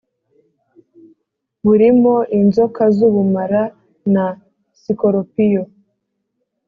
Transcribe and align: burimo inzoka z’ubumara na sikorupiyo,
burimo 1.65 2.15
inzoka 2.39 2.83
z’ubumara 2.95 3.63
na 4.13 4.25
sikorupiyo, 4.81 5.61